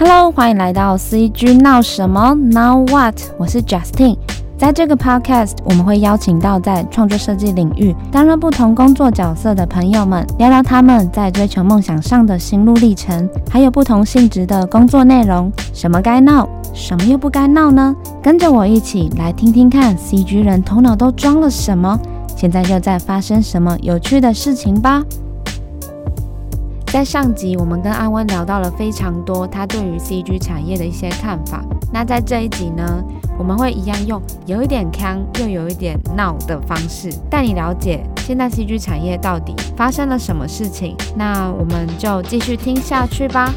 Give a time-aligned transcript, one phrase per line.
[0.00, 3.16] Hello，欢迎来到 CG 闹什么？Now what？
[3.36, 4.16] 我是 Justin，。
[4.56, 15.50] 在这个 Podcast，我们会邀请到在创作设计领域担任不同工作角色的朋友们，聊聊他们在追求梦想上的心路历程，还有不同性质的工作内容。
[15.74, 17.92] 什么该闹，什么又不该闹呢？
[18.22, 21.98] 跟着我一起来听听看，CG 人头脑都装了什么？
[22.36, 25.02] 现在又在发生什么有趣的事情吧？
[26.90, 31.62] 在上集，我们跟安温聊到了非常多他对于 CG 产业的一些看法。
[31.92, 33.04] 那在这一集呢，
[33.38, 34.86] 我们会一样用有一点
[35.38, 40.96] 又有一点闹的方式，带你了解现在 CG 产业到底发生了什么事情。
[41.14, 43.52] 那我们就继续听下去吧。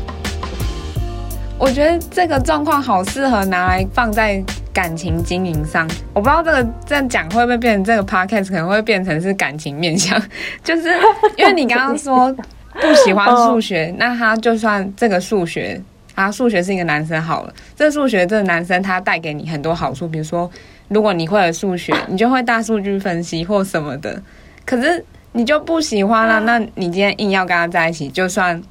[1.57, 5.87] 我觉得这个状况好适合拿来放在感情经营上。
[6.13, 10.21] 我不知道这个这样讲会不会变成这个 podcast 可能会变成是感情面向，
[10.65, 10.89] 就是
[11.37, 12.35] 因为你刚刚说。
[12.73, 13.95] 不喜欢数学，oh.
[13.98, 15.81] 那他就算这个数学，
[16.16, 17.54] 啊数学是一个男生好了。
[17.76, 20.49] 这数学这个男生他带给你很多好处，比如说，
[20.87, 24.21] 如果你会了数学，你就会大数据分析或什么的。
[24.65, 28.62] 可是你就不喜欢了，那你今天硬要跟他在一起，就算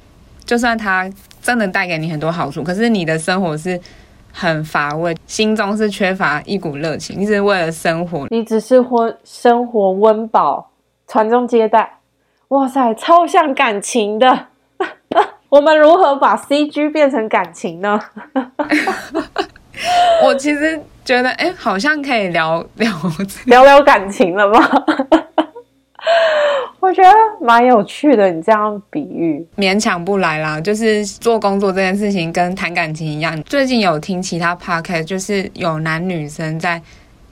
[0.45, 1.09] 就算他
[1.41, 3.79] 真的带给你很多好处，可是你的生活是
[4.31, 10.71] 很乏味，心中是缺乏一股热情，你只是为了生活，你只是活生活温饱，
[11.07, 11.97] 传宗接代。
[12.51, 14.47] 哇塞，超像感情的！
[15.47, 17.97] 我们如何把 CG 变成感情呢？
[20.21, 22.93] 我其实觉得，哎、欸，好像可以聊聊
[23.45, 24.69] 聊聊感情了吧？
[26.81, 30.59] 我觉得蛮有趣的，你这样比喻勉强不来啦。
[30.59, 33.41] 就是做工作这件事情跟谈感情一样。
[33.43, 36.81] 最近有听其他 podcast，就是有男女生在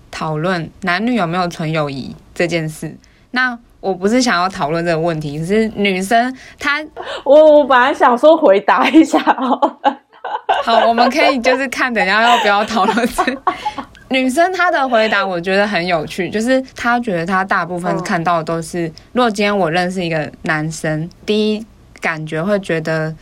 [0.10, 2.96] 讨论男女有没有纯友谊这件事。
[3.32, 6.84] 那我不是想要讨论这个问题，只是女生她，
[7.24, 9.78] 我我本来想说回答一下哦。
[10.64, 13.24] 好，我们可以就是看等下要不要讨论这。
[14.10, 21.66] 女生她的回答我觉得很有趣，就是她觉得她大部分看到的都是，如果今天我认识一个男生，第一
[22.02, 23.16] 感觉会觉得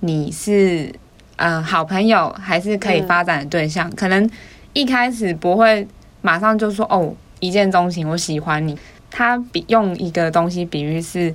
[0.00, 0.92] 你是
[1.36, 4.28] 嗯、呃、好朋友，还是可以发展的对象，可能
[4.72, 5.86] 一开始不会
[6.20, 8.76] 马上就说哦一见钟情，我喜欢你。
[9.12, 11.32] 他比用一个东西比喻是，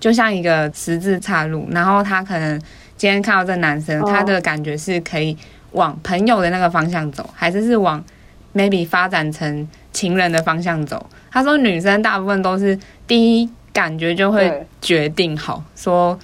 [0.00, 2.60] 就像一个十字岔路，然后他可能
[2.96, 5.36] 今天看到这男生，他的感觉是可以
[5.70, 8.04] 往朋友的那个方向走，还是是往
[8.52, 11.08] maybe 发展成情人的方向走？
[11.30, 12.76] 他说女生大部分都是
[13.06, 16.18] 第一感觉就会决定好，说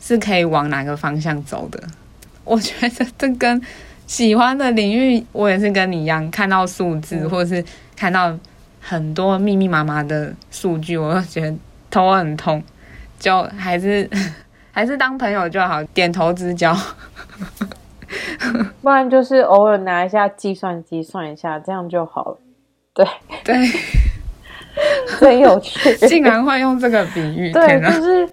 [0.00, 1.80] 是可以往哪个方向走的。
[2.42, 3.62] 我觉得这跟
[4.08, 7.64] 喜欢的领域，我也是跟你一样，看到数字或者是
[7.94, 8.36] 看到。
[8.88, 11.54] 很多密密麻麻的数据，我就觉得
[11.90, 12.62] 头很痛，
[13.18, 14.08] 就还是
[14.72, 16.74] 还是当朋友就好，点头之交。
[18.80, 22.38] 不然就是偶尔拿一下计算机算一下，这样就好了。
[22.94, 23.06] 对
[23.44, 23.54] 对，
[25.20, 27.52] 真有趣，竟然会用这个比喻。
[27.52, 28.26] 对，就是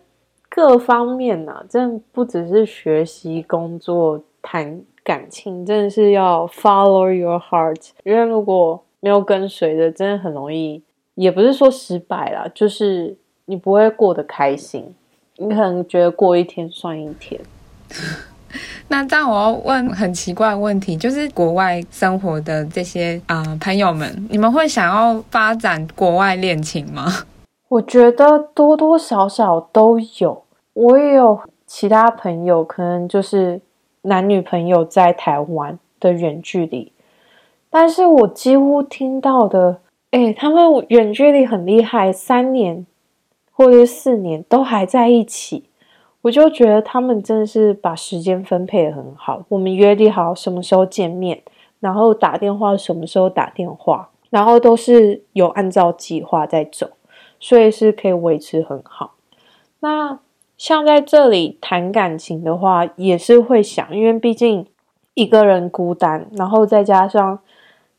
[0.47, 7.89] 各方面呢、啊，真不只是学习、工作、谈感情，真的是要 follow your heart。
[8.05, 10.81] 因为如果没有跟随的，真的很容易，
[11.13, 14.95] 也不是说失败啦，就是你不会过得开心，
[15.37, 17.39] 你可能觉得过一天算一天。
[18.87, 27.05] 那这样我要问很奇怪的问题，就是国外生活的这些啊、呃、朋友们，你们会想要发展国外恋情吗？
[27.69, 30.43] 我觉得多多少少都有，
[30.73, 33.61] 我也有其他朋友，可能就是
[34.01, 36.91] 男女朋友在台湾的远距离。
[37.77, 39.81] 但是我几乎听到的，
[40.11, 42.85] 哎，他们远距离很厉害，三年
[43.51, 45.65] 或者是四年都还在一起，
[46.21, 49.43] 我就觉得他们真的是把时间分配得很好。
[49.49, 51.41] 我们约定好什么时候见面，
[51.81, 56.91] 然后打电话什么时候打电话，然后都是有按照计划在走，
[57.41, 59.15] 所以是可以维持很好。
[59.81, 60.17] 那
[60.57, 64.65] 像在这里谈感情的话，也是会想，因为毕竟
[65.13, 67.39] 一个人孤单，然后再加上。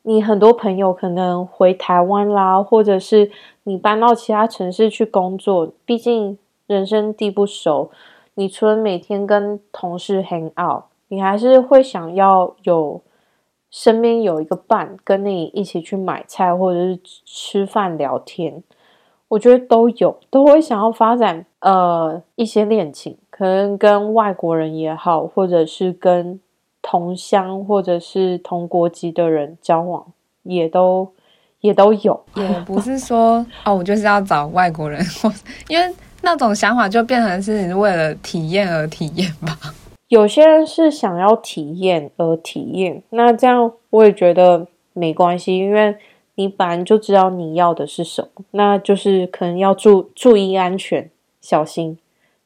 [0.07, 3.29] 你很多朋友可能回台湾啦，或者是
[3.63, 7.91] 你搬到其他城市去工作，毕竟人生地不熟。
[8.35, 13.01] 你除了每天跟同事 hang out，你还是会想要有
[13.69, 18.63] 身边有一个伴，跟你一起去买菜或者是吃饭聊天。
[19.27, 26.39] 我觉得都有，都会想要发展呃一些恋情，可能跟外国人也好，或者是跟。
[26.89, 30.05] 同乡或者是同国籍的人交往，
[30.43, 31.05] 也都
[31.59, 35.05] 也都有，也不是说哦，我就是要找外国人，
[35.67, 39.59] 因为那种想法就变成是为了体验而体验吧。
[40.07, 45.93] 有些人是想要体验而体验，那这样我也觉得没关系，因为
[46.35, 51.11] 你本来就知道你要的是什么，那就是可能要注注意安全，
[51.41, 51.97] 小心，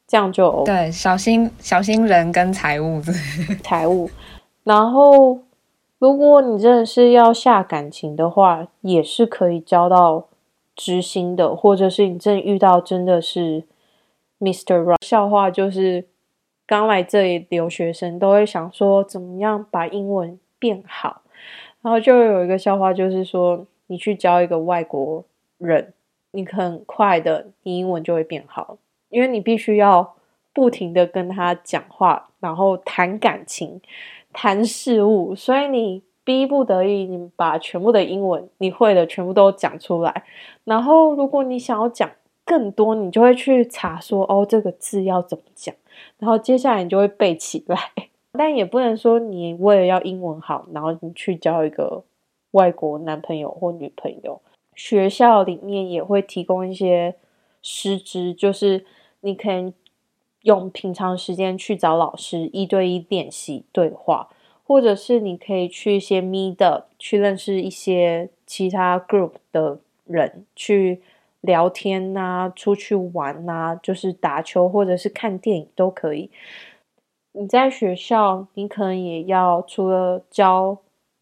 [0.08, 0.64] 这样就 OK。
[0.64, 3.00] 对，小心小心人跟财物，
[3.62, 4.10] 财物。
[4.64, 5.40] 然后，
[5.98, 10.26] 如果你真的是要下感情的话，也是可以交到
[10.76, 13.64] 知心的，或者是你真的遇到真的是
[14.38, 14.82] Mr.
[14.82, 15.04] Right。
[15.04, 16.06] 笑话就是，
[16.66, 21.22] 刚来这里留学生都会想说，怎么样把英文变好。
[21.80, 25.24] 然后就有一个笑话，就是说，你去交一个外国
[25.58, 25.92] 人，
[26.30, 28.78] 你很快的，你英文就会变好，
[29.08, 30.14] 因为你必须要
[30.52, 33.80] 不停的跟他讲话，然后谈感情。
[34.32, 40.24] 谈事物，所以你逼不得已，你把全部的英文你会的全部都讲出来。
[40.64, 42.10] 然后，如果你想要讲
[42.44, 45.74] 更多，你就会去查说，哦，这个字要怎么讲。
[46.18, 47.78] 然后接下来你就会背起来。
[48.32, 52.02] 但也不能说你为了要英文好，然后你去交一个
[52.52, 54.40] 外国男朋友或女朋友。
[54.74, 57.14] 学校里面也会提供一些
[57.60, 58.84] 师资，就是
[59.20, 59.72] 你可以。
[60.42, 64.28] 用平常时间去找老师一对一练习对话，
[64.64, 71.00] 或者是你可以去一些 Meetup 去认识一些其他 group 的人去
[71.40, 76.30] 聊天呐，出去玩呐，就是打球或者是看电影都可以。
[77.32, 80.78] 你在学校，你可能也要除了交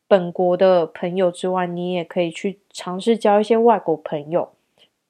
[0.08, 4.48] 本国的朋友之外，你也可以去尝试交一些外国朋友，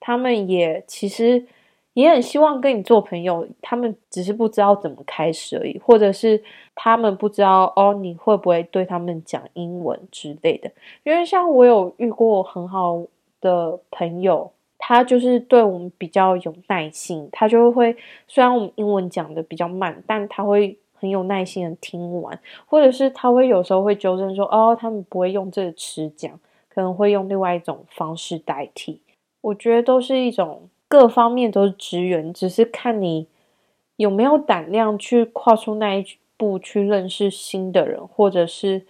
[0.01, 1.47] 他们也其实。
[1.95, 6.41] 也很希望跟你做朋友，他们只是不知道怎么开始而已，或者是
[6.75, 10.71] 他们不知道哦，你会不会对他们讲英文之类的。
[11.03, 13.03] 因为像我有遇过很好
[13.41, 17.97] 的朋友，他就是对我们比较有耐心，他就会
[18.29, 26.39] 虽然我们英文讲的比较慢，但他会很有耐心的听完，或者是他会有时候会纠正说哦，他们不会用这个词讲，
[26.69, 29.03] 可能会用另外一种方式代替。
[29.41, 30.69] 我觉得都是一种。
[30.91, 33.29] 各方面都是支援，只是看你
[33.95, 36.05] 有没有胆量去跨出那一
[36.37, 38.85] 步，去认识新的人，或者是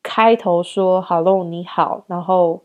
[0.00, 2.60] 开头说 “hello，你好”，然后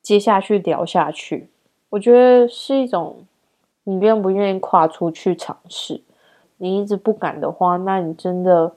[0.00, 1.48] 接下去聊下去。
[1.90, 3.16] 我觉得是一种
[3.82, 6.00] 你愿不愿意跨出去尝试。
[6.58, 8.74] 你一直不敢的话，那你真的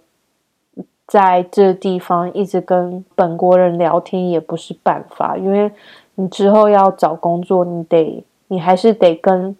[1.06, 5.72] 在这地方一直跟本国人聊天也不是办法，因为
[6.16, 8.24] 你之后要找工作，你得。
[8.50, 9.56] 你还是得跟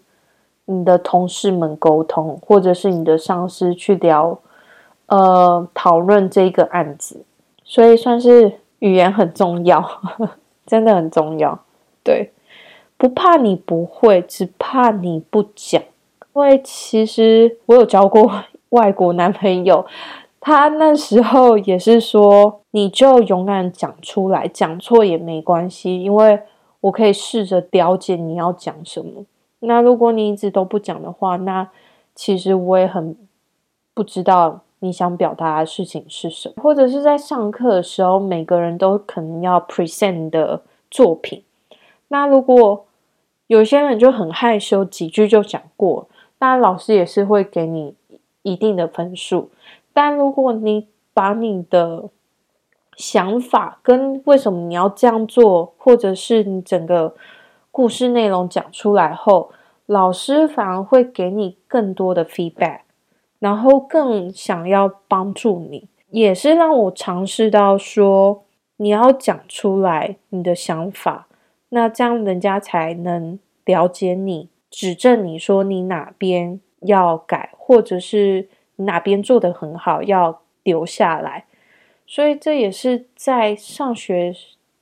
[0.64, 4.38] 你的同事们沟通，或者是你的上司去聊，
[5.06, 7.24] 呃，讨论这个案子。
[7.64, 9.82] 所以算是语言很重要，
[10.66, 11.58] 真的很重要。
[12.02, 12.32] 对，
[12.96, 15.82] 不怕你不会，只怕你不讲。
[16.34, 18.30] 因为其实我有交过
[18.70, 19.84] 外国男朋友，
[20.40, 26.40] 他那时候也是说，你就勇敢讲出来，讲错也没关系，因为。
[26.80, 29.24] 我可以试着了解你要讲什么。
[29.60, 31.68] 那如果你一直都不讲的话，那
[32.14, 33.16] 其实我也很
[33.94, 36.62] 不知道你想表达的事情是什么。
[36.62, 41.42] 或者是在上课的时候，每个人都可能要 present 的作品。
[42.08, 42.86] 那如果
[43.48, 46.08] 有些人就很害羞，几句就讲过，
[46.38, 47.94] 那老师也是会给你
[48.42, 49.50] 一定的分数。
[49.92, 52.08] 但如果你把你的
[52.98, 57.14] 想法跟为什么你要这样做，或者是你整个
[57.70, 59.52] 故事内容讲出来后，
[59.86, 62.80] 老师反而会给你更多的 feedback，
[63.38, 68.42] 然后更想要帮助你，也是让我尝试到说
[68.78, 71.28] 你要讲出来你的想法，
[71.68, 81.44] 那这样人家才能了解你，指正你说你哪边要改，或者是哪边做得很好，要留下来。
[82.10, 84.34] 所以这也是在上学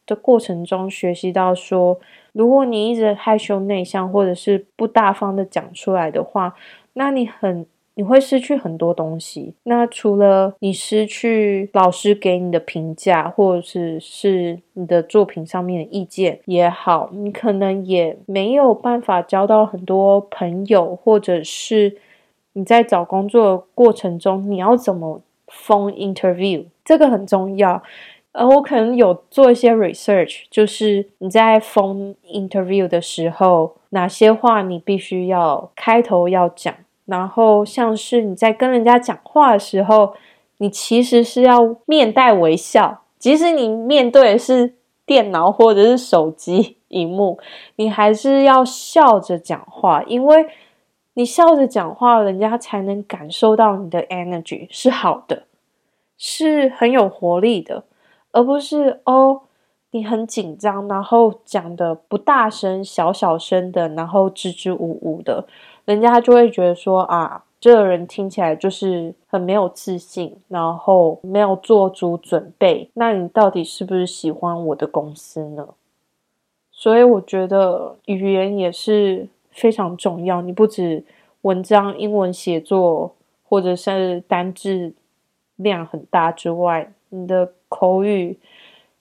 [0.06, 1.98] 的过程中学习到说，
[2.32, 6.54] 如果你一直害羞内向，或者是不大方的讲出来的话，
[6.92, 7.66] 那你很
[7.96, 9.54] 你会失去很多东西。
[9.64, 21.96] 那除了你失去老师给你的评价，或者是是你的作品上面的意见也好，你可能也没有办法交到很多朋友，或者是
[22.52, 26.64] 你在找工作过程中，你要怎么 phone interview。
[26.84, 27.82] 这个很重要，
[28.32, 36.74] 呃，我可能有做一些 research，就是你在 phone interview 的时候，哪些话你必须要开头要讲，
[37.06, 40.14] 然后像是你在跟人家讲话的时候，
[40.58, 44.74] 你其实是要面带微笑，即使你面对的是
[45.04, 47.38] 电脑或者是手机萤幕，
[47.76, 50.46] 你还是要笑着讲话，因为
[51.18, 55.44] 你笑着讲话，人家才能感受到你的 energy 是好的，
[56.18, 57.84] 是很有活力的，
[58.32, 59.40] 而不是哦，
[59.92, 65.46] 你很紧张，然后讲的不大声，小小声的，然后支支吾吾的，
[65.86, 72.90] 人家就会觉得说啊，这个人听起来就是很没有自信，然后没有做足准备。
[72.92, 75.66] 那你到底是不是喜欢我的公司呢？
[76.70, 79.28] 所以我觉得语言也是。
[79.56, 81.02] 非常重要，你不止
[81.40, 84.92] 文章英文写作或者是单字
[85.56, 88.38] 量很大之外，你的口语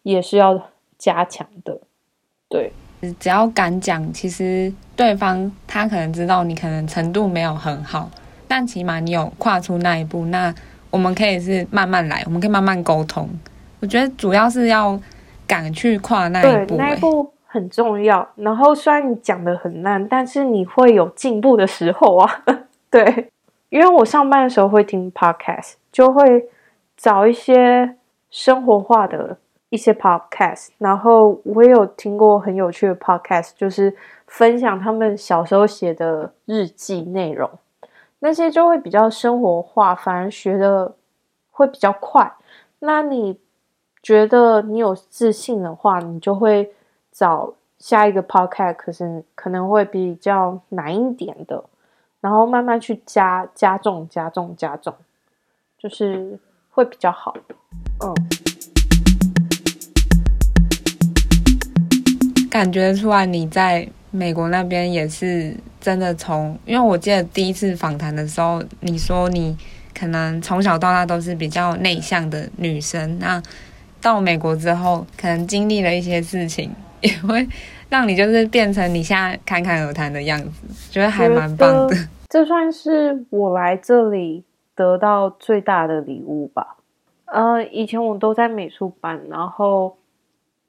[0.03, 1.81] 也是要加强的。
[2.47, 2.71] 对，
[3.19, 8.09] 只要敢讲，其实对方他可能知道你可能程度没有很好，
[8.47, 10.25] 但起码你有跨出那一步。
[10.27, 10.55] 那
[10.89, 13.27] 我们可以是慢慢来，我们可以慢慢沟通。
[13.81, 14.97] 我觉得主要是要
[15.45, 16.77] 敢去跨那一步，欸。
[16.77, 22.43] 那一步很重要，然后虽然你讲得很烂，但是你会有进步的时候啊。
[22.91, 23.31] 对，
[23.69, 26.49] 因为我上班的时候会听 podcast，就会
[26.97, 27.95] 找一些
[28.29, 29.37] 生活化的
[29.69, 33.95] 一些 podcast，然后我也有听过很有趣的 podcast，就是
[34.27, 37.49] 分享他们小时候写的日记内容，
[38.19, 40.93] 那些就会比较生活化，反而学的
[41.51, 42.33] 会比较快。
[42.79, 43.39] 那你
[44.03, 46.73] 觉得你有自信的话，你就会。
[47.17, 51.63] 找下一个 podcast，可是可能会比较难一点的，
[52.19, 54.93] 然后慢慢去加加重、加重、加重，
[55.79, 56.37] 就是
[56.71, 57.33] 会比较好。
[58.03, 58.13] 嗯，
[62.51, 69.57] 感觉出来你在美国那边也是真的从，因为我记得第一次访谈的时候，你说你
[69.97, 73.41] 可能从小到大都是比较内向的女生，那
[74.01, 76.75] 到美国之后，可能经历了一些事情。
[77.05, 77.47] 也会
[77.89, 81.95] 让你就是变成你现在侃侃而谈的样子，觉得还蛮棒的。
[82.29, 84.43] 这算是我来这里
[84.75, 86.77] 得到最大的礼物吧。
[87.25, 89.97] 呃，以前我都在美术班，然后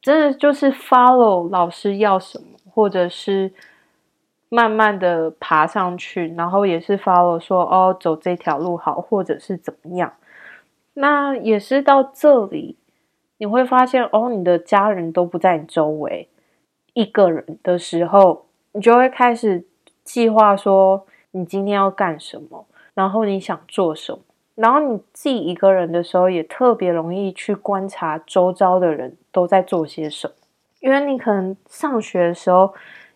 [0.00, 3.52] 真的就是 follow 老师要什么，或者是
[4.48, 10.12] 慢慢的爬上去，然后也是 follow 说哦，走这条路好，或者是怎么样。
[10.94, 12.76] 那也是到这里。
[13.38, 16.28] 你会发现，哦，你的家人都不在你周围，
[16.94, 19.66] 一个人的时候，你就会开始
[20.02, 24.18] 计划说你今天要干什么，然后你想做什么，
[24.54, 30.34] 然后你自己一个人的时候，也特别容易去观察周遭的人都在做些什么，
[30.80, 32.72] 因为你可能上学的时候，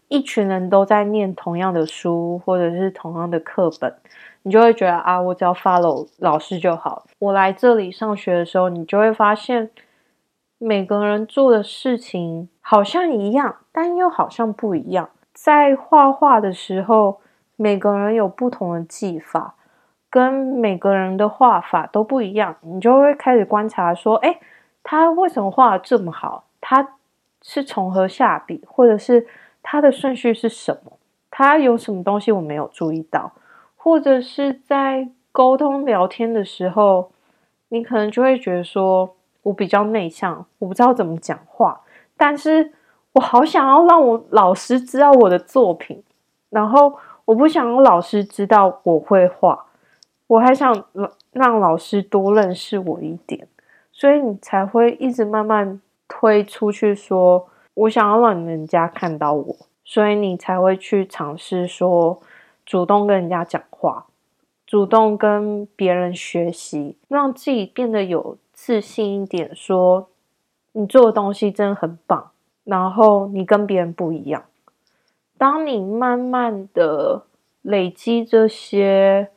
[0.08, 3.94] 一群人都在念同样的书或者是同样的课本，
[4.42, 7.06] 你就会觉得啊，我只要 follow 老师就好。
[7.18, 9.70] 我来这里上学的时候，你就会发现。
[10.62, 15.08] 每个人做的事情好像一样，但又好像不一样。
[15.32, 17.22] 在画画的时候，
[17.56, 19.54] 每个人有不同的技法，
[20.10, 22.56] 跟每个人的画法都不一样。
[22.60, 24.38] 你就会开始观察，说：“诶，
[24.82, 26.44] 他为什么画的这么好？
[26.60, 26.86] 他
[27.40, 29.26] 是从何下笔，或者是
[29.62, 30.92] 他的顺序是什么？
[31.30, 33.32] 他有什么东西我没有注意到？
[33.76, 37.12] 或者是在沟通聊天的时候，
[37.70, 41.80] 你可能就会觉得说。”我比较内向，我不知道怎么讲话，
[42.16, 42.72] 但是
[43.12, 46.02] 我好想要让我老师知道我的作品，
[46.50, 46.94] 然后
[47.24, 49.66] 我不想让老师知道我会画，
[50.26, 50.84] 我还想
[51.32, 53.48] 让老师多认识我一点，
[53.92, 62.20] 所以你才会一直慢慢推出去说，我想要让人家看到我，所以你才会去尝试说，
[62.66, 64.06] 主动跟人家讲话，
[64.66, 68.36] 主动跟别人学习，让自己变得有。
[68.62, 70.10] 自信一点，说
[70.72, 72.30] 你做的东西真的很棒，
[72.62, 74.44] 然后你跟别人不一样。
[75.38, 77.22] 当你慢慢的
[77.62, 79.30] 累积这些，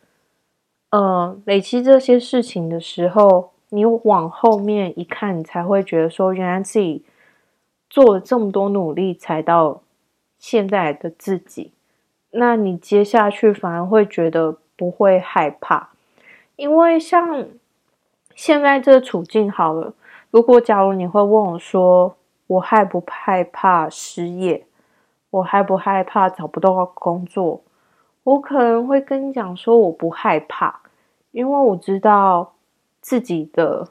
[0.89, 7.05] 呃，累积这些事情的时候，你往后面一看，你才会觉得说，原来自己
[7.89, 9.83] 做了这么多努力，才到
[10.37, 11.71] 现在的自己。
[12.31, 15.91] 那你接下去反而会觉得不会害怕，
[16.57, 17.47] 因为像。
[18.35, 19.93] 现在这个处境好了，
[20.31, 22.15] 如果假如你会问我说，
[22.47, 24.65] 我害不害怕失业？
[25.29, 27.63] 我害不害怕找不到工作？
[28.23, 30.81] 我可能会跟你讲说，我不害怕，
[31.31, 32.53] 因为我知道
[33.01, 33.89] 自己的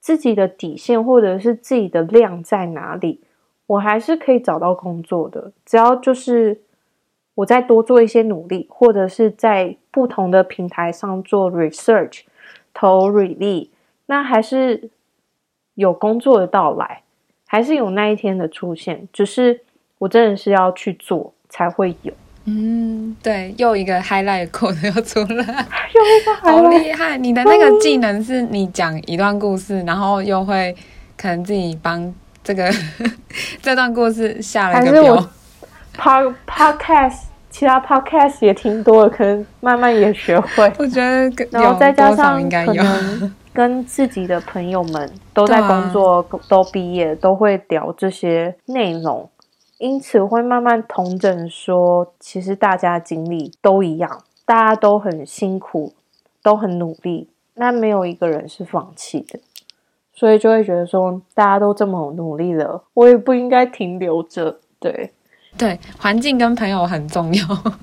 [0.00, 3.22] 自己的底线或者是自己的量在哪里，
[3.66, 5.52] 我还是可以找到工作的。
[5.64, 6.60] 只要就是
[7.34, 12.22] 我再多做一些努力，或者是在不同的平台上做 research。
[12.80, 13.70] 投履历，
[14.06, 14.88] 那还是
[15.74, 17.02] 有工作的到来，
[17.46, 19.06] 还是有那一天的出现。
[19.12, 19.60] 只是
[19.98, 22.12] 我真的是要去做才会有。
[22.46, 25.44] 嗯，对，又一个 highlight code 又出来，
[25.94, 27.18] 又一个好厉害！
[27.18, 30.74] 你的那个技能是你讲一段故事，然后又会
[31.18, 32.10] 可能自己帮
[32.42, 32.72] 这个
[33.60, 35.28] 这段故事下了一个标。
[35.98, 40.72] Pod podcast 其他 podcast 也挺多的，可能慢慢也学会。
[40.78, 49.28] 我觉得，然后再加上可能 跟自己的朋友们都在工作，啊、都毕业，都会聊这些内容。
[49.78, 55.94] 因此会慢慢同整说，其实大家经历都一样，大家都很辛苦，
[56.42, 59.40] 都很努力，那没有一个人是放弃的，
[60.12, 64.60] 所以就会觉得说，大家都这么努力了，我也不应该停留着。
[64.78, 65.12] 对，
[65.58, 67.74] 对，环境跟朋友很重要，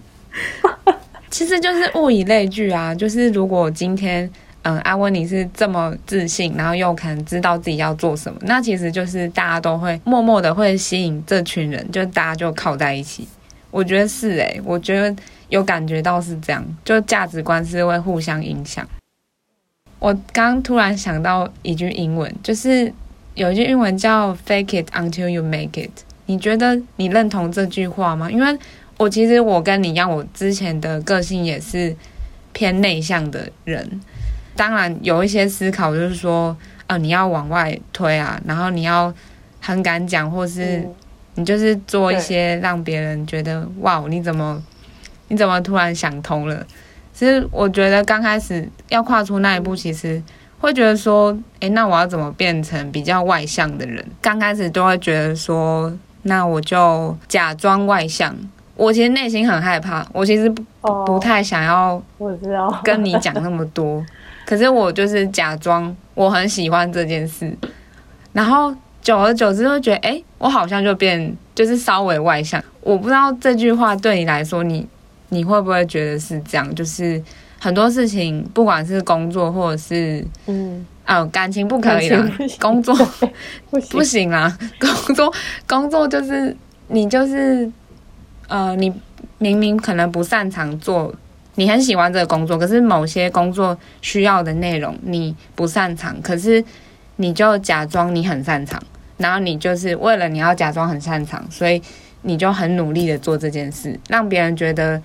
[1.30, 4.30] 其实就是物以类聚啊，就是如果今天。
[4.64, 13.26] 嗯，阿温你是这么自信，然后又可能知道自己要做什么，那其实就是大家都会默默的会吸引这群人，就大家就靠在一起。
[13.72, 15.16] 我觉得是诶、我觉得
[15.48, 18.86] 有感觉到是这样，就价值观是会互相影响。
[20.00, 22.92] 我刚突然想到一句英文，就是
[23.36, 25.92] 有一句英文叫 “Fake it until you make it”。
[26.28, 28.30] 你觉得你认同这句话吗？
[28.30, 28.58] 因为
[28.98, 31.96] 我其实我跟你一样，我之前的个性也是
[32.54, 34.00] 偏内向的人。
[34.56, 36.56] 当然有一些思考，就是说，
[36.88, 39.14] 呃，你要往外推啊，然后你要
[39.60, 40.84] 很敢讲，或是
[41.36, 44.62] 你就是做一些让别人觉得、嗯、哇，你怎么
[45.28, 46.66] 你怎么突然想通了？
[47.14, 50.22] 其实我觉得刚开始要跨出那一步，其实
[50.60, 54.04] 会觉得说，诶，那我要怎么变成比较外向的人？
[54.20, 58.36] 刚开始都会觉得说，那我就假装外向。
[58.76, 64.06] 我其实内心很害怕，我其实不、哦、不太想要，我知道跟你讲那么多。
[64.46, 67.52] 可是我就是假装我很喜欢这件事，
[68.34, 68.72] 然后
[69.02, 72.64] 久而久之会觉得，哎，我好像就变就是稍微外向。
[72.82, 74.88] 我不知道这句话对你来说，你
[75.30, 76.76] 你会不会觉得是这样？
[76.76, 77.22] 就是
[77.60, 82.94] 很多事情，不管是工作或者是嗯啊感情不可以啦，工作
[83.72, 85.34] 不行，不行啦， 工作
[85.66, 86.56] 工作就是
[86.90, 87.68] 你就是
[88.48, 88.94] 呃，你
[89.40, 91.16] 明明可能不擅长做。
[91.56, 96.64] 你很喜欢这个工作，可是某些工作需要的内容你不擅长，可是
[97.16, 98.80] 你就假装你很擅长，
[99.18, 101.82] 然后你就是为了你要假装很擅长，所以
[102.22, 105.02] 你就很努力的做这件事，让别人觉得，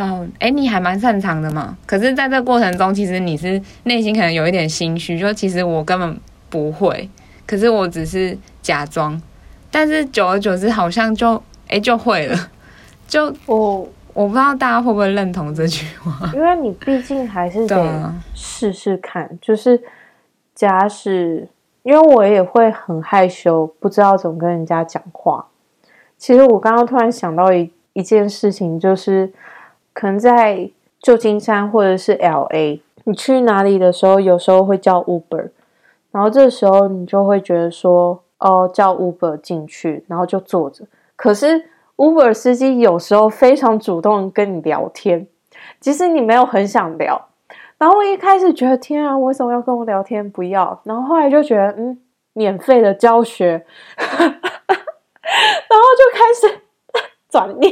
[0.00, 1.76] 哦，诶，你还蛮擅长的嘛。
[1.86, 7.08] 可是在这过程中，其实你是内心可能有一点心虚，就其实我根本不会，
[7.46, 9.20] 可是我只是假装，
[9.70, 12.50] 但是久而久之，好像就诶就会了，
[13.06, 13.88] 就我。
[14.12, 19.22] 我不知道大家会不会认同这句话，因为你毕竟还是得试试看。
[19.22, 19.80] 啊、就是
[20.52, 21.48] 假使，
[21.84, 25.46] 因为我也会很害羞，不知道怎么跟人家讲话。
[26.18, 29.32] 其实我刚刚突然想到一一件事情，就是
[29.92, 35.50] 可能在旧金山或者是 LA，你去哪里的时候，有时候会叫 Uber，
[36.10, 40.84] 然后这时候你就会觉得说，哦，叫 Uber 进去，然后就坐着，
[41.16, 41.64] 可是。
[42.00, 45.26] Uber 司机有时候非常主动跟你聊天，
[45.82, 47.28] 其实你没有很想聊。
[47.76, 50.30] 然后我一开始觉得天啊，为什么要跟我聊天？
[50.30, 50.80] 不要。
[50.84, 52.00] 然后后来就觉得嗯，
[52.32, 53.66] 免费的教学，
[53.98, 56.60] 然后就开始
[57.28, 57.70] 转念，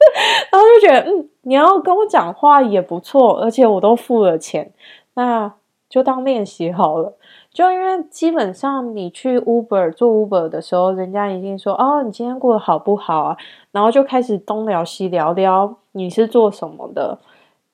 [0.50, 4.72] 然后就觉得嗯，你要跟我讲话也不错，而且我都付了钱，
[5.14, 5.52] 那
[5.88, 7.16] 就当练习好了。
[7.52, 13.36] 就因为基本上你去 Uber 做 Uber 的时候，人家一定说哦，你今天过得好不好啊？
[13.72, 17.18] 然后就开始东聊西聊聊你是做什么的，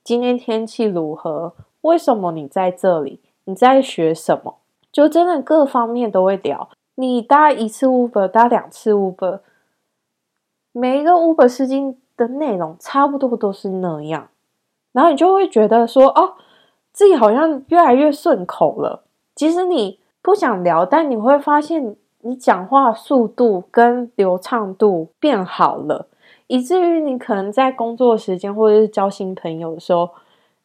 [0.02, 1.52] 今天天气如何？
[1.82, 3.20] 为什么你在这里？
[3.44, 4.56] 你在学什么？
[4.90, 6.70] 就真的各方面都会聊。
[6.94, 9.40] 你搭一次 Uber，搭两次 Uber，
[10.72, 14.28] 每一个 Uber 司机的内容差不多都是那样，
[14.92, 16.34] 然后你就会觉得说哦，
[16.92, 19.04] 自己好像越来越顺口了。
[19.34, 26.08] 其实你不想聊，但你会发现你讲话速度跟流畅度变好了，
[26.46, 30.10] 以至于你可能在工作时间或者是交新朋友的时候，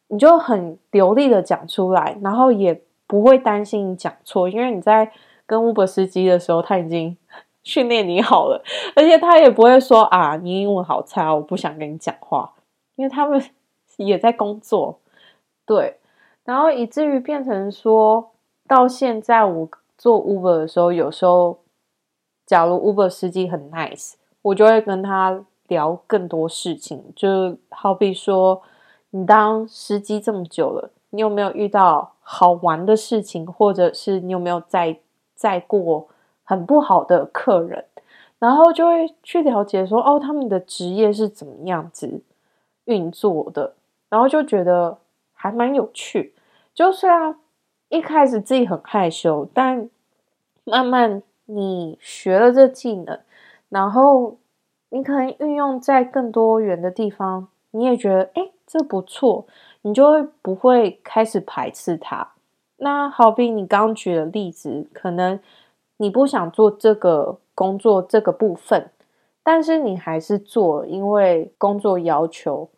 [0.08, 5.12] 你就很流利的讲出来，然后也不会担心你讲错，因为你在
[5.44, 7.16] 跟 Uber 司机的时候，他已经
[7.62, 8.62] 训练你好了，
[8.96, 12.52] 而且他也不会说啊，你英文好差，我不想跟你讲话，
[12.96, 13.42] 因为他们
[13.96, 14.98] 也在工作，
[15.66, 15.98] 对，
[16.44, 18.28] 然后以至于变成说。
[18.64, 21.58] 到现在，我做 Uber 的时候，有时候，
[22.46, 27.12] 假如 Uber 司机很 nice，我就会跟他聊更多事情。
[27.14, 28.62] 就好比说，
[29.10, 34.98] 你当司机这么久了，你有没有遇到好玩的事情，或者是你有没有载
[35.34, 36.08] 载过
[36.44, 37.84] 很不好的客人？
[38.38, 42.22] 然后就会去了解说，哦，他们的职业是怎么样子
[42.86, 43.74] 运作的，
[44.08, 44.98] 然后就觉得
[45.32, 46.34] 还蛮有趣。
[46.74, 47.36] 就虽然
[47.88, 49.88] 一开始自己很害羞，但
[50.64, 53.20] 慢慢你学了这技能，
[53.68, 54.38] 然后
[54.88, 59.46] 你可能运用在更多元的地方，你也觉得，哎，这不错，
[59.82, 62.32] 你就会不会开始排斥它。
[62.78, 65.38] 那好比你刚举的例子，可能
[66.02, 68.90] 你不想做这个工作这个部分，
[69.44, 72.68] 但是你还是做，因为工作要求，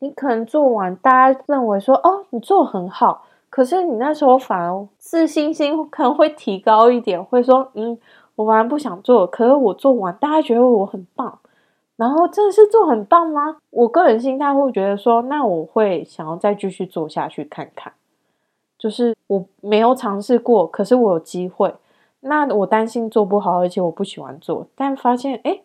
[0.00, 3.24] 你可能做完，大家认为说，哦，你做很好。
[3.48, 7.98] 可是你那时候反而自信心 可能会提高一点，会说：“嗯，
[8.34, 11.38] 我反而不想做，可是我做完，大家觉得我很棒。
[11.96, 17.94] 然后真的是做很棒吗？”我个人心态会觉得说：“那我会想要再继续做下去看看。”
[18.76, 21.74] 就是我没有尝试过，可是我有机会。
[22.26, 25.60] 那我担心做不好，而且我不喜欢做，但发现哎，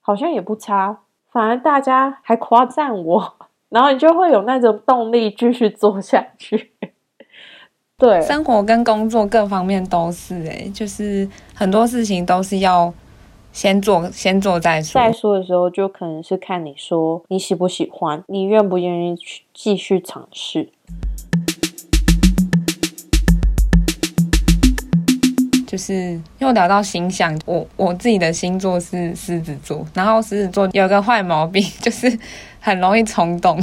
[0.00, 1.00] 好像也不差，
[1.30, 3.34] 反而大家还夸赞我，
[3.68, 6.72] 然后你就会有那种动力继续做下去。
[7.98, 12.92] 对，生活跟工作各方面都是哎、欸，就是很多事情都是要
[13.52, 15.00] 先做，先做再说。
[15.00, 20.70] 再说的时候，就可能是看你说你喜不喜欢，你愿不愿意去继续尝试。
[25.72, 32.18] 就是又聊到星象，我我自己的星座是狮子座，然后狮子座有个坏毛病， 就是
[32.60, 33.58] 很容易冲动。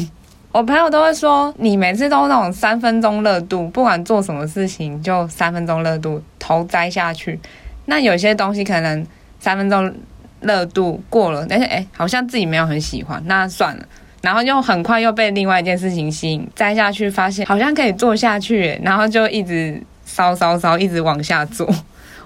[0.51, 7.39] 我朋友都会说，你每次都那种三分钟热度，不管做什么事情就三分钟热度头栽下去。
[7.85, 9.05] 那有些东西可能
[9.39, 9.93] 三分钟
[10.41, 13.85] 热度过了，但是哎，好像自己没有很喜欢，那算了。
[14.23, 21.71] 然后又很快又被另外一件事情吸引，栽下去发现好像可以做下去，然后就一直烧烧烧，一直往下做。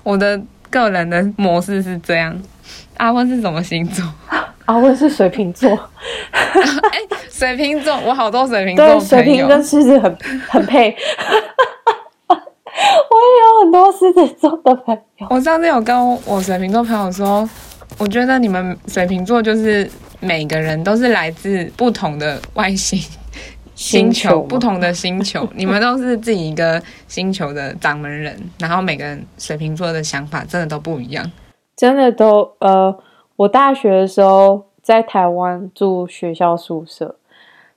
[0.04, 0.40] 我的
[0.70, 2.38] 个人的模式是这样。
[2.98, 4.06] 阿温是什么星座？
[4.66, 5.70] 阿温是水瓶座。
[6.32, 7.00] 哎，
[7.32, 10.96] 水瓶座，我好多水瓶座水瓶跟狮子很很配。
[12.30, 15.28] 我也有很多狮子座的朋友。
[15.30, 17.48] 我上次有跟我水瓶座朋友说，
[17.98, 19.90] 我觉得你们水瓶座就是
[20.20, 23.00] 每个人都是来自不同的外星
[23.76, 28.40] 星球，不同的星球， 你们都是自己一个星球的掌门人。
[28.60, 31.32] 然后每个人水瓶座的想法真的都不一样，
[31.76, 32.98] 真的都呃，
[33.36, 34.66] 我大学的时候。
[34.84, 37.16] 在台湾住学校宿舍，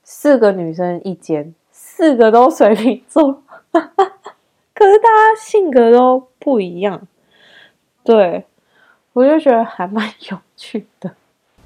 [0.03, 7.07] 四个女生一间，四个都水瓶座， 可是大家性格都不一样，
[8.03, 8.43] 对，
[9.13, 11.09] 我就觉得还蛮有趣的。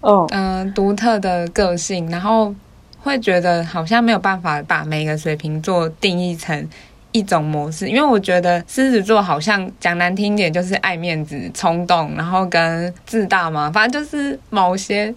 [0.01, 2.53] 哦，嗯，独特的个性，然后
[3.01, 6.67] 会觉得好像没有办法把每个水瓶座定义成
[7.11, 15.13] 一种模式，因为我觉得狮子座好像讲难听点就是爱面子、冲动，然后跟自大嘛，反正就是某些。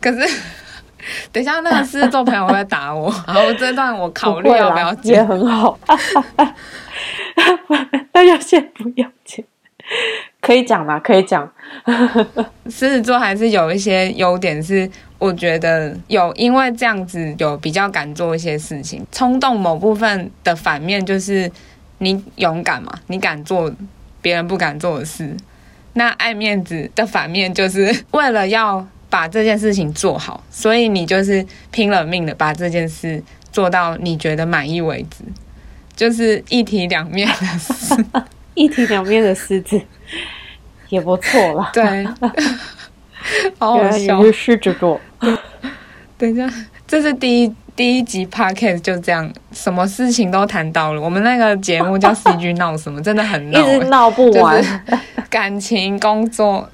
[0.00, 0.40] 可是，
[1.32, 5.78] 等一下那个狮子座朋友会打我， 然后这段我考虑要不要接，也很好，
[8.12, 9.44] 那就先不要接，
[10.40, 10.98] 可以讲吗？
[11.00, 11.50] 可以讲。
[12.66, 19.06] 狮子座还是有一些优点，是我觉得有，因为这样子有比较敢做一些事情。
[19.10, 21.50] 冲动某部分的反面就是
[21.98, 23.72] 你勇敢嘛，你敢做
[24.20, 25.34] 别人不敢做的事。
[25.94, 33.22] 那爱面子的反面就是为了要把这件事情做好，所以你就是拼了命的把这件事
[33.52, 35.24] 做到你觉得满意为止，
[35.94, 38.04] 就是一体两面的事，
[38.54, 39.80] 一体两面的狮子
[40.88, 41.70] 也不错啦。
[41.72, 42.04] 对，
[43.58, 44.20] 好好笑。
[44.32, 45.00] 狮子座。
[46.16, 46.48] 等一下，
[46.86, 51.00] 这是第一第一集 podcast 就这样，什么事情都谈到了。
[51.00, 56.68] 我们那个节目叫 CG 闹什么，真的很闹， 一直闹不完，就是、感情、工作、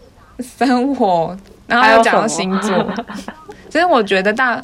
[0.59, 1.37] 生活。
[1.67, 2.93] 然后又讲到星座，
[3.69, 4.61] 其实 我觉得大，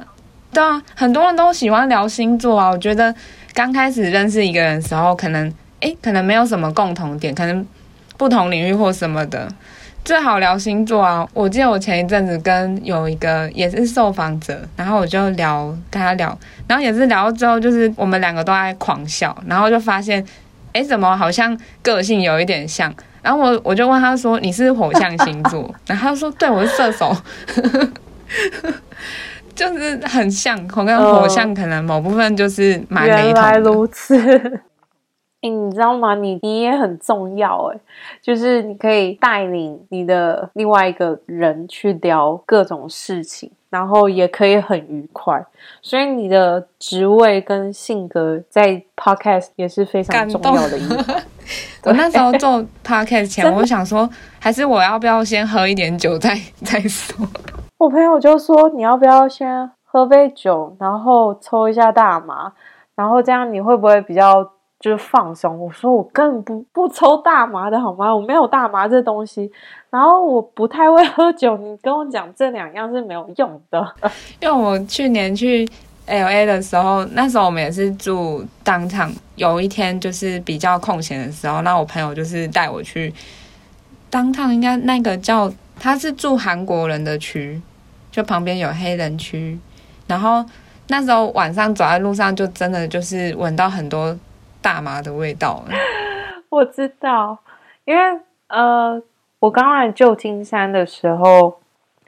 [0.53, 2.69] 对啊，很多人都喜欢聊星座啊。
[2.69, 3.15] 我觉得
[3.55, 5.49] 刚开始认识一个人的时候，可能
[5.81, 7.65] 诶，可能没有什么共同点，可能
[8.17, 9.49] 不同领域或什么的，
[10.07, 11.27] 最好聊星座啊。
[11.35, 16.39] 我记得我前一阵子跟有一个也是受访者，然后我就聊跟他聊，
[16.69, 20.25] 然后也是聊到之后，就是我们两个都在狂笑，然后就发现，
[20.75, 22.95] 诶，怎么好像个性有一点像。
[23.21, 27.13] 然后我我就问他说：“你是火象星座？” 然后他说：“对，我是射手，
[29.57, 30.57] 就是很像。
[30.77, 34.61] 我跟火象可能某部分就是蛮雷同的。”原来如此，
[35.43, 36.15] 欸，你知道吗？
[36.15, 37.79] 你你也很重要哎，
[38.23, 45.45] 就是你可以带领你的另外一个人去聊各种事情，然后也可以很愉快。
[45.83, 51.23] 所以你的职位跟性格在 Podcast 也是非常重要的一环。
[51.85, 54.09] 我那时候做 podcast 前， 我想说，
[54.41, 57.25] 还是我要不要先喝一点酒再再说？
[57.79, 62.53] 我朋友就说，你要不要先喝杯酒，然后抽一下大麻，
[62.97, 64.51] 然后这样你会不会比较
[64.87, 65.59] 就是放松？
[65.59, 68.15] 我说我根本不不抽大麻的好吗？
[68.15, 69.51] 我没有大麻这东西，
[69.91, 73.85] 然后我不太会喝酒，你跟我讲这两样是没有用的。
[74.39, 75.69] 因为我去年去。
[76.09, 79.13] LA 的时候，那时候我们也是住当场。
[79.35, 83.13] 有一天就是比较空闲的时候，那我朋友就是带我去
[84.09, 87.61] 当趟应该那个叫他是住韩国人的区，
[88.13, 89.59] 就旁边有黑人区。
[90.07, 90.45] 然后
[90.87, 94.17] 那时候晚上走在路上，就真的就是闻到很多
[94.67, 95.63] 大麻的味道。
[96.51, 97.39] 我知道，
[97.85, 98.03] 因为
[98.49, 99.01] 呃，
[99.39, 101.61] 我刚来旧金山的时候，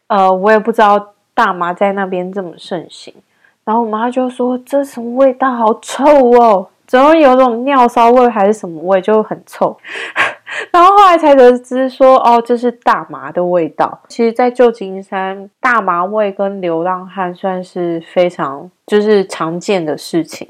[0.08, 3.14] 呃，我也不知道大麻在那边这么盛行。
[3.62, 5.52] 然后我妈就说：“这什么味道？
[5.52, 6.04] 好臭
[6.40, 6.68] 哦！
[6.84, 9.78] 怎么有种尿骚味还是什么味，就很臭。
[10.72, 20.48] ”然后后来才得知说：“哦，这是大麻的味道。”其实，在旧金山，大麻味跟流浪汉算是非常就是常见的事情。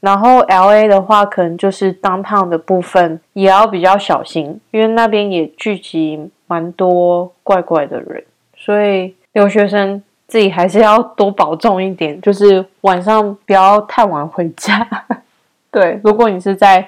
[0.00, 8.24] 然后 LA 的话，可能就是 downtown 的部分也要比较小心，因为那边也聚集蛮多怪怪的人，
[8.56, 10.02] 所以留学生。
[10.28, 14.86] 自己还是要多保重一点，就是晚上不要太晚回家。
[15.72, 16.86] 对，如果你是在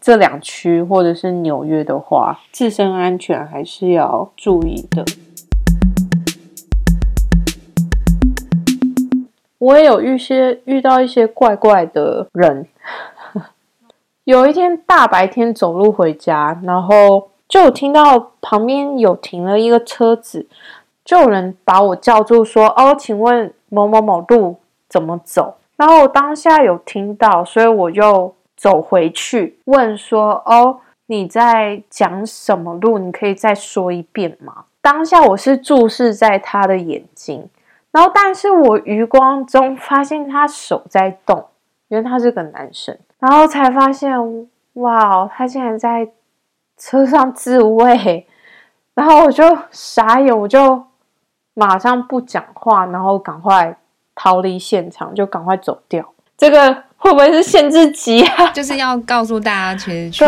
[0.00, 5.04] 这两区或者是纽约的话，自身安全还是要注意的。
[9.58, 12.66] 我也有遇些遇到一些怪怪的人。
[14.24, 20.46] 有一天大白天走路回家，然后就听到旁边有停了一个车子。
[21.04, 24.56] 就有人把我叫住，说：“哦，请问某某某路
[24.88, 32.98] 怎么走？”然后我当下有听到，所以我就走回去问说：“哦，你在讲什么路？
[32.98, 37.48] 你可以再说一遍吗？”当下我是注视在他的眼睛，
[37.96, 41.46] 然后但是我余光中发现他手在动，
[41.88, 44.12] 因为他是个男生，然后才发现，
[44.74, 46.06] 哇，他竟然在
[46.76, 48.26] 车上自慰，
[48.92, 50.84] 然后我就傻眼，我就。
[51.58, 53.74] 马上不讲话，然后赶快
[54.14, 56.06] 逃离现场，就赶快走掉。
[56.36, 58.50] 这个会不会是限制级啊？
[58.52, 60.22] 就是要告诉大家，其实去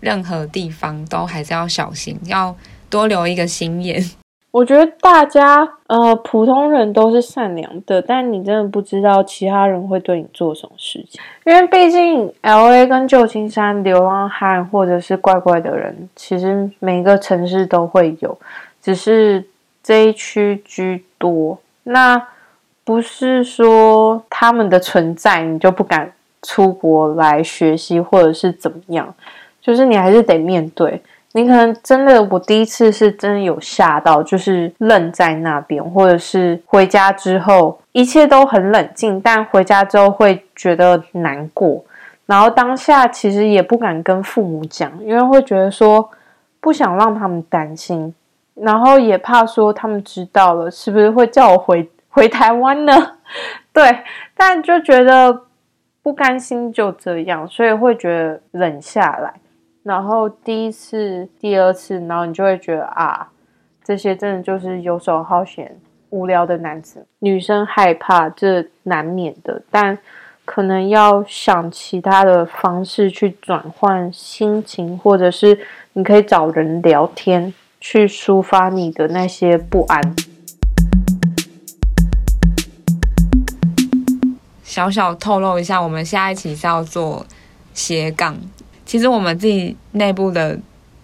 [0.00, 2.56] 任何地方都还是要小心，要
[2.88, 4.02] 多留一个心眼。
[4.50, 11.20] 我觉得大家呃，普通人都是善良的，但你真的不知道其他人会对你做什么事情。
[11.44, 18.38] 因为毕竟 LA 跟旧金山流浪汉或者是怪怪的人，其实每个城市都会有，
[18.82, 19.44] 只是。
[19.82, 22.22] 这一区居多，那
[22.84, 29.12] 不是说他们的存在你就不敢出国来学习或者是怎么样，
[29.62, 31.00] 就是你还是得面对。
[31.32, 41.84] 你可能真的，我第一次是真的有吓到，就是愣在那边，或者是回家之后一切都很冷静，但回家之后会觉得难过，
[42.26, 46.10] 然后当下其实也不敢跟父母讲，因为会觉得说
[46.60, 48.14] 不想让他们担心。
[48.54, 52.92] 然后也怕说他们知道了，是不是会叫我回回台湾呢？
[53.72, 54.00] 对，
[54.36, 55.44] 但就觉得
[56.02, 59.32] 不甘心就这样，所以会觉得忍下来。
[59.82, 63.30] 然后第一次、第二次，然后你就会觉得啊，
[63.82, 65.78] 这些真的就是游手好闲、
[66.10, 67.06] 无聊的男子。
[67.20, 69.98] 女生害怕这难免的，但
[70.44, 75.58] 可能要想其他的方式去转换心情，或者是
[75.92, 77.52] 你可以找人聊天。
[77.82, 80.14] 去抒发你的那些不安。
[84.62, 87.24] 小小透露一下，我们下一期是要做
[87.72, 88.36] 斜杠。
[88.90, 90.58] 其实我们自己内部的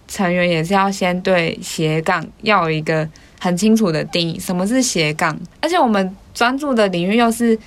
[0.09, 3.07] 成员也是要先对斜杠要有一个
[3.39, 5.39] 很清楚的定义，什么是斜杠？
[5.61, 7.57] 而且我们专注的领域又是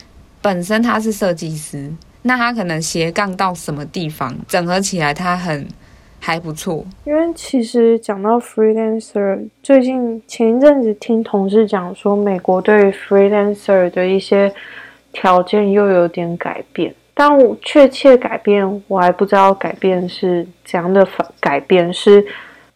[0.42, 5.66] 本身他是设计师，那他可能斜杠到什么地方，整合起来他很。
[6.22, 14.52] 还不错，因为其实讲到 freelancer，最近前一阵子听同事讲说，美国对 freelancer 的一些
[15.14, 21.06] 条件又有点改变，但我确切改变我还不知道改变是怎样的
[21.38, 22.26] 改变，是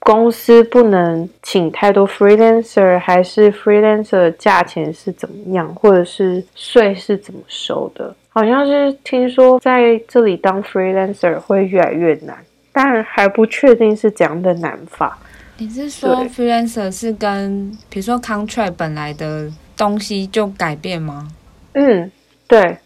[0.01, 8.15] 公司不能请太多 freelancer，还是 freelancer 的价钱是怎么样，或者是税是怎么收的？
[8.29, 12.37] 好像是听说在这里当 freelancer 会越来越难。
[12.71, 15.17] 但还不确定是怎样的难法。
[15.57, 21.29] 你是说 freelancer 是跟比如说 contract 本来的东西就改变吗？
[21.73, 22.13] 嗯，
[22.47, 22.77] 对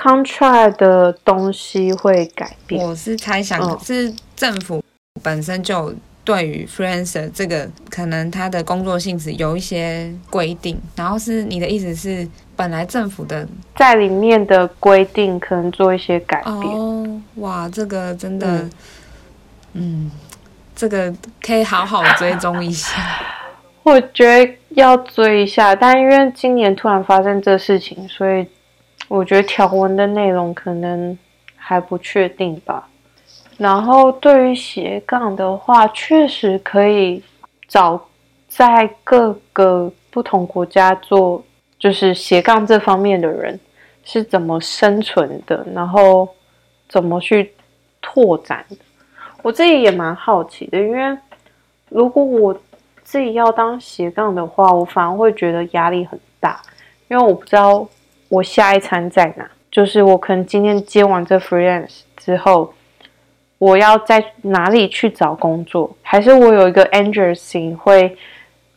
[0.00, 2.82] ，contract 的东西会改变。
[2.82, 4.82] 我是猜想是政府
[5.22, 16.56] 本身就对于 freelancer 这个可能他的工作性质有一些规定，然后是你的意思是本来政府的在里面的规定可能做一些改变。
[16.56, 18.70] 哦，哇，这个真的，嗯，
[19.74, 20.10] 嗯，
[20.76, 22.94] 这个可以好好追踪一下。
[23.82, 28.46] 我觉得要追一下，但因为今年突然发生这事情，所以
[29.10, 31.18] 我觉得条文的内容可能
[31.56, 32.88] 还不确定吧。
[33.58, 37.20] 然后对于斜杠的话，确实可以
[37.66, 38.00] 找
[38.46, 41.42] 在各个不同国家做，
[41.76, 43.58] 就是斜杠这方面的人
[44.04, 46.28] 是怎么生存的，然后
[46.88, 47.52] 怎么去
[48.00, 48.76] 拓展的。
[49.42, 51.18] 我自己也蛮好奇的，因为
[51.88, 52.56] 如果我
[53.02, 56.62] 自己要当斜杠的话，我反而会觉得压力很大，
[57.08, 57.86] 因为我不知道
[58.30, 59.46] 我下一餐在哪。
[59.70, 62.72] 就是我可能今天接完这 freelance 之后，
[63.58, 65.94] 我要在哪里去找工作？
[66.00, 68.16] 还是我有一个 agency 会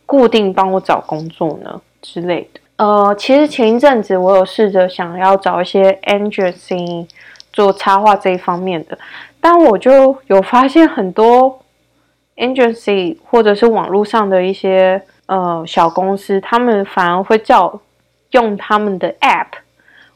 [0.04, 2.60] 固定帮我找工作呢之类的？
[2.76, 7.08] 呃，其实前一阵子我有试着想要找一些 agency
[7.52, 8.98] 做插画这一方面的，
[9.40, 11.60] 但我就有发现很多。
[12.36, 17.80] agency 或者是网络上的一些呃小公司，他们反而会叫
[18.34, 19.46] 用他们的 app，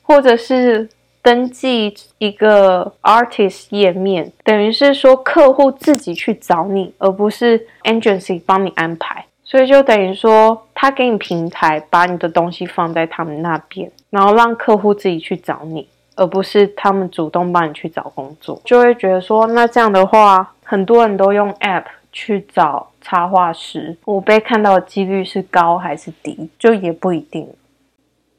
[0.03, 0.89] 或者是
[1.23, 9.25] 登记一个 artist 页面，等于是说客户自己去找你，而不是 agency 帮你安排。
[9.43, 18.61] 所以就等于说他给你平台，把你的东西放在他们那边，然后让客户自己去找你，而不是他们主动帮你去找工作。
[18.65, 21.85] 就会觉得说，那这样的话，很多人都用 app。
[22.11, 27.47] 去找插画师，我被看到的几率是高还是低，就也不一定。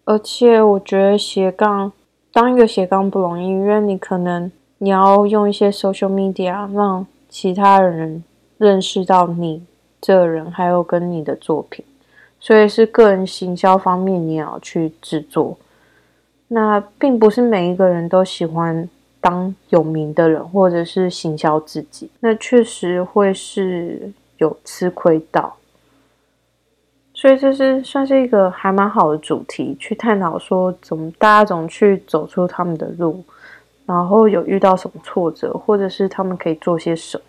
[0.09, 1.91] 而且我觉得斜杠
[2.33, 8.23] 当一个斜杠不容易，因为你可能你要用一些 social media 让其他人
[8.57, 9.63] 认识到你
[10.01, 11.85] 这个人，还有跟你的作品，
[12.39, 15.55] 所以是个人行销方面你也要去制作。
[16.47, 18.89] 那并不是每一个人都喜欢。
[19.21, 25.57] 当有名的人，或者是行销自己，那确实会是有吃亏到。
[27.19, 33.21] 所以这是算是一个还蛮好的主题，去探讨说怎么大家怎么去走出他们的路，
[33.85, 37.23] 然后有遇到什么挫折，或者是他们可以做些什么。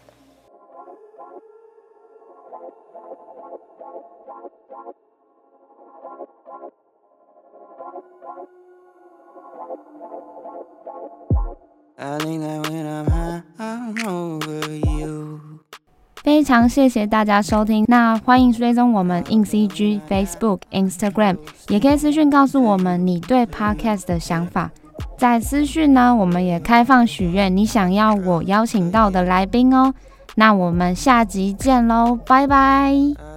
[16.50, 21.36] 常谢谢大家收听，那欢迎追踪我们 in CG Facebook、Instagram，
[21.68, 24.68] 也可以私讯告诉我们你对 Podcast 的想法。
[25.16, 29.94] 在私讯呢，我们也开放许愿你想要我邀请到的来宾哦。
[30.34, 33.29] 那我们下集见喽，拜拜。